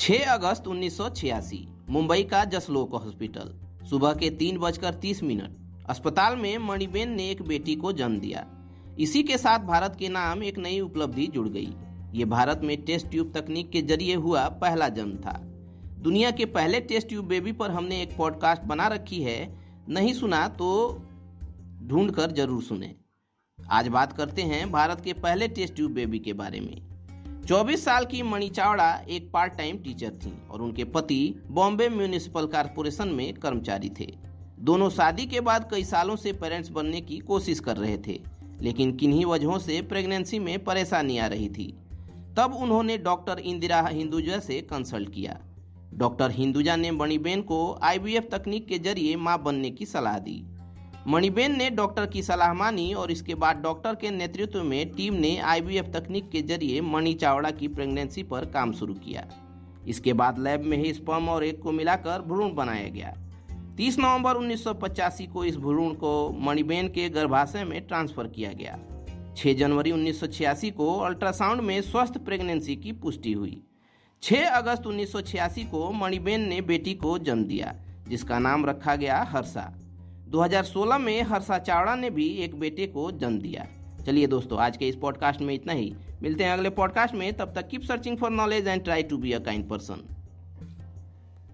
[0.00, 1.58] 6 अगस्त 1986
[1.88, 3.52] मुंबई का जसलोक हॉस्पिटल।
[3.90, 8.44] सुबह के तीन बजकर तीस मिनट। अस्पताल में मणिबेन ने एक बेटी को जन्म दिया।
[8.98, 11.72] इसी के साथ भारत के नाम एक नई उपलब्धि जुड़ गई।
[12.14, 15.32] ये भारत में टेस्ट ट्यूब तकनीक के ज़रिए हुआ पहला जन्म था।
[15.98, 19.38] दुनिया के पहले टेस्ट ट्यूब बेबी पर हमने एक पॉडकास्ट बना रखी है।
[19.88, 20.68] नहीं सुना तो
[21.82, 22.94] ढूंढ कर ज़रूर सुने।
[23.58, 26.95] आज बात करते हैं भारत के पहले टेस्ट ट्यूब बेबी के बारे में।
[27.46, 31.18] 24 साल की मणि चावड़ा एक पार्ट टाइम टीचर थीं और उनके पति
[31.48, 34.06] बॉम्बे म्यूनिसिपल कारपोरेशन में कर्मचारी थे।
[34.60, 38.18] दोनों शादी के बाद कई सालों से पेरेंट्स बनने की कोशिश कर रहे थे,
[38.62, 41.68] लेकिन किन्हीं वजहों से प्रेगनेंसी में परेशानी आ रही थी।
[42.36, 45.38] तब उन्होंने डॉक्टर इंदिरा हिंदुजा से कंसल्ट किया।
[45.94, 50.42] डॉक्टर हिंदुजा ने मणिबेन को आईवीएफ तकनीक के ज़रिए माँ बनने की सलाह दी।
[51.08, 55.36] मणिबेन ने डॉक्टर की सलाह मानी और इसके बाद डॉक्टर के नेतृत्व में टीम ने
[55.38, 59.26] आईवीएफ तकनीक के ज़रिए मणि चावड़ा की प्रेगनेंसी पर काम शुरू किया।
[59.88, 63.14] इसके बाद लैब में ही स्पर्म और एक को मिलाकर भ्रूण बनाया गया।
[63.76, 68.52] 30 नवंबर उन्नीस सौ पचासी को इस भ्रूण को मणिबेन के गर्भाशय में ट्रांसफ़र किया
[68.52, 68.78] गया।
[69.36, 73.62] 6 जनवरी 1986 को अल्ट्रासाउंड में स्वस्थ प्रेगनेंसी की पुष्टि हुई।
[74.22, 77.74] 6 अगस्त 1986 को मणिबेन ने बेटी को जन्म दिया,
[78.08, 79.72] जिसका नाम रखा गया हर्षा।
[80.28, 83.66] 2016 में हर्षा चावड़ा ने भी एक बेटे को जन्म दिया।
[84.06, 87.52] चलिए दोस्तों, आज के इस पॉडकास्ट में इतना ही। मिलते हैं अगले पॉडकास्ट में। तब
[87.54, 90.15] तक keep searching for knowledge and try to be a kind person